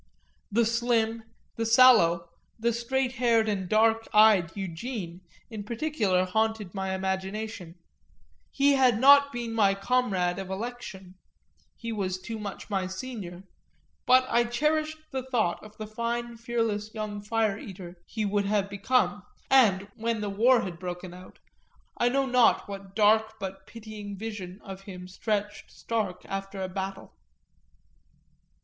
[0.51, 1.21] The slim,
[1.57, 7.75] the sallow, the straight haired and dark eyed Eugene in particular haunted my imagination;
[8.49, 11.19] he had not been my comrade of election
[11.77, 13.43] he was too much my senior;
[14.07, 18.71] but I cherished the thought of the fine fearless young fire eater he would have
[18.71, 19.21] become
[19.51, 21.37] and, when the War had broken out,
[21.95, 27.13] I know not what dark but pitying vision of him stretched stark after a battle.